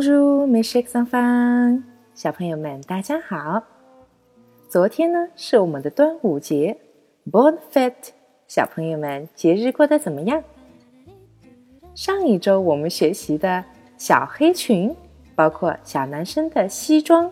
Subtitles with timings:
[0.00, 1.82] 是桑芳，
[2.14, 3.60] 小朋友们大家好。
[4.68, 6.76] 昨天呢是我们的端午节
[7.32, 8.10] ，Bon Fête，
[8.46, 10.40] 小朋友们节日过得怎么样？
[11.96, 13.64] 上一周我们学习的
[13.96, 14.94] 小黑裙，
[15.34, 17.28] 包括小男生的西装，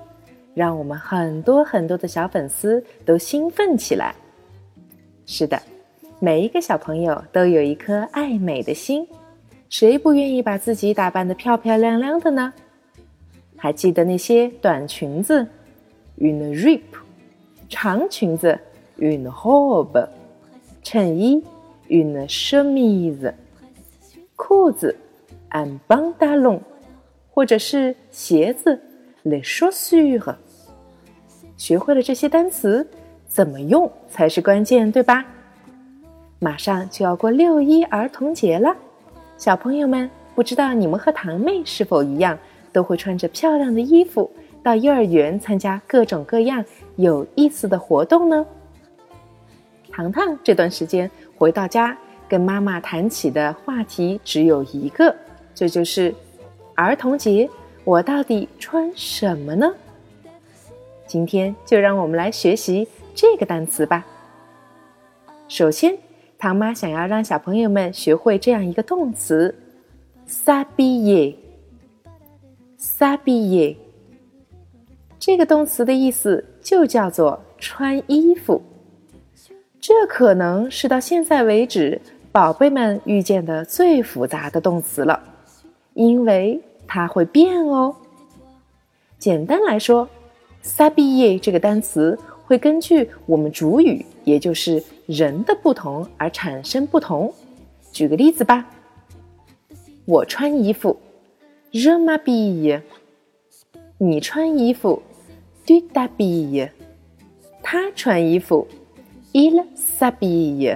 [0.53, 4.13] 让我们很多很多的小粉丝都兴奋起来。
[5.25, 5.61] 是的，
[6.19, 9.07] 每一个小朋友都有一颗爱美的心，
[9.69, 12.53] 谁不愿意把自己打扮得漂漂亮亮的呢？
[13.57, 15.47] 还记得那些短裙子
[16.19, 16.81] ，une robe；
[17.69, 18.59] 长裙子
[18.99, 20.07] ，une robe；
[20.83, 21.43] 衬衣
[21.89, 23.33] ，une chemise；
[24.37, 24.95] 裤子
[25.51, 26.61] ，un pantalon；
[27.31, 28.81] 或者是鞋子
[29.25, 30.37] ，les chaussures。
[31.57, 32.87] 学会了这些单词，
[33.27, 35.25] 怎么用才是关键，对吧？
[36.39, 38.77] 马上就要过六一儿童节了，
[39.37, 42.39] 小朋友们，不知道你们和堂妹是否一样？
[42.73, 44.31] 都会穿着漂亮的衣服
[44.63, 46.63] 到幼儿园参加各种各样
[46.97, 48.45] 有意思的活动呢。
[49.91, 51.97] 糖糖这段时间回到家，
[52.29, 55.15] 跟妈妈谈起的话题只有一个，
[55.55, 56.15] 这就是
[56.75, 57.49] 儿童节，
[57.83, 59.73] 我到底穿什么呢？
[61.07, 64.05] 今天就让我们来学习这个单词吧。
[65.49, 65.97] 首先，
[66.39, 69.55] 唐妈想要让小朋友们学会这样一个动词
[70.27, 71.39] s a b i
[72.77, 73.77] 撒毕耶，
[75.19, 78.63] 这个动词的意思就叫做穿衣服。
[79.81, 82.01] 这可能是到现在为止
[82.33, 85.23] 宝贝们遇见的最复杂的动词了，
[85.95, 87.97] 因为它会变哦。
[89.19, 90.09] 简单来说，
[90.61, 97.33] 撒毕耶这个单词会根据我们主语，也就是人的不同而产生不同。
[97.93, 98.67] 举个例子吧，
[100.05, 100.99] 我穿衣服。
[101.71, 102.81] 热玛比，
[103.99, 105.03] 你穿衣服
[105.65, 106.69] ，d 达比，
[107.63, 108.67] 他穿衣服
[109.33, 110.75] ，il 萨比。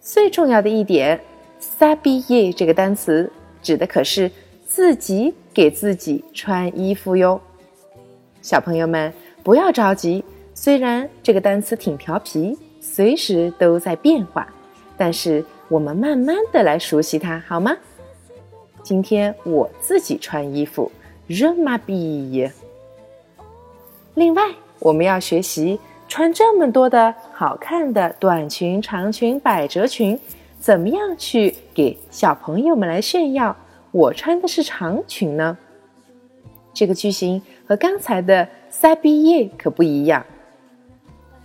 [0.00, 1.20] 最重要的一点，
[1.60, 3.30] 萨比耶这个单词
[3.62, 4.30] 指的可是
[4.66, 7.40] 自己给自己穿衣服哟。
[8.42, 9.12] 小朋友们
[9.42, 14.46] 不要着急，虽然这个单词挺调皮，随时都在变化，
[14.96, 17.76] 但是我们慢慢的来熟悉它，好吗？
[18.82, 20.90] 今天我自己穿衣服，
[21.26, 22.48] 热玛比。
[24.14, 24.42] 另外，
[24.78, 30.18] 我们要学习穿这么多的好看的短裙、长裙、百褶裙，
[30.60, 33.56] 怎么样去给小朋友们来炫耀？
[33.90, 35.58] 我穿的是长裙呢。
[36.72, 40.24] 这个句型和刚才的塞毕业可不一样。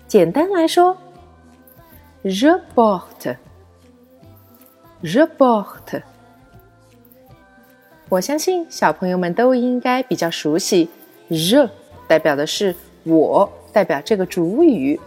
[0.10, 0.98] 简单来说
[2.24, 3.38] ，je porte，je
[5.38, 6.02] porte。
[8.10, 10.90] 我相信小朋友们都应该比较熟悉
[11.30, 11.70] ，je
[12.08, 15.00] 代表的是我，代表这个主语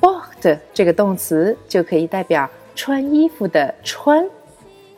[0.00, 4.26] ，porte 这个动词就可以代表穿衣服的穿，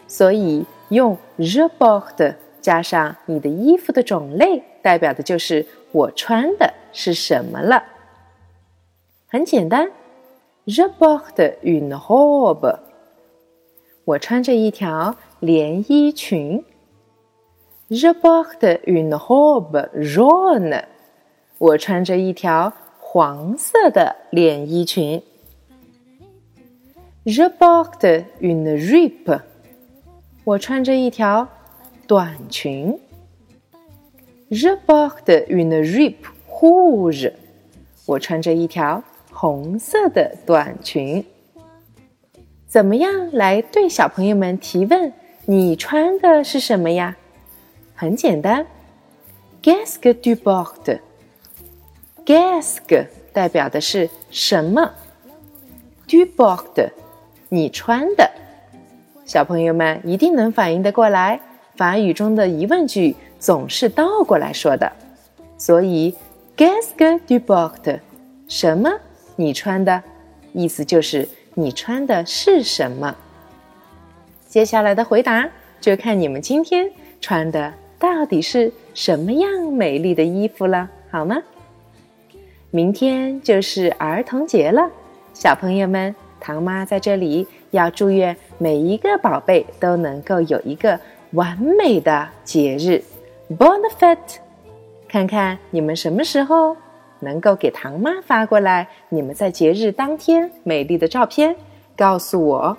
[0.06, 7.82] 所以用 je porte 加上你的衣服的种类，代表的就是我穿的是什么了。
[9.34, 9.90] 很简单
[10.64, 12.78] ，je porte une robe，
[14.04, 16.64] 我穿着一条连衣裙。
[17.90, 20.84] Je porte une robe jaune。
[21.58, 25.20] 我穿着一条黄色的连衣裙。
[27.24, 29.40] Je porte une jupe。
[30.44, 31.48] 我穿着一条
[32.06, 32.96] 短裙。
[34.52, 37.32] Je porte une jupe rouge。
[38.06, 39.02] 我穿着一条
[39.34, 41.26] 红色的短裙。
[42.68, 45.12] 怎么样来对小朋友们提问？
[45.46, 47.16] 你穿的是什么呀？
[47.94, 48.66] 很简单
[49.62, 54.92] ，Qu'est-ce que tu portes？Qu'est-ce que 代表的是什么
[56.08, 56.92] ？Tu portes，
[57.48, 58.30] 你穿的。
[59.26, 61.40] 小朋友们一定能反应得过来，
[61.76, 64.92] 法语中的疑问句总是倒过来说的，
[65.58, 66.14] 所以
[66.56, 68.00] Qu'est-ce que tu portes？
[68.48, 68.92] 什么？
[69.36, 70.02] 你穿的？
[70.52, 73.16] 意思就是你穿的是什么？
[74.46, 75.48] 接下来的回答
[75.80, 76.90] 就看你们今天
[77.20, 77.74] 穿的。
[77.96, 81.36] 到底是什么样美丽的衣服了，好吗？
[82.70, 84.90] 明天就是儿童节了，
[85.32, 93.02] 小朋友们，唐妈在这里要祝愿每一个宝贝都能够有一个完美的节日
[93.56, 94.36] ，Bon Fête！
[95.08, 96.76] 看看你们什么时候
[97.24, 101.56] 能够给唐妈发过来你们在节日当天美丽的照片，
[101.96, 102.76] 告诉我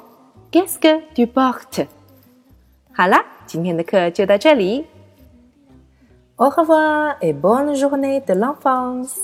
[0.52, 1.88] ，Qu'est-ce que tu portes？
[2.94, 4.86] 好啦，今天的课就到这里。
[6.38, 9.20] Au revoir et bonne journée de l'enfance.